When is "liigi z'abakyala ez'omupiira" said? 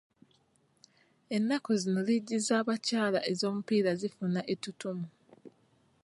2.07-3.91